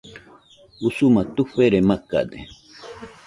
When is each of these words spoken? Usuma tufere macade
Usuma 0.87 1.21
tufere 1.35 1.77
macade 1.89 2.37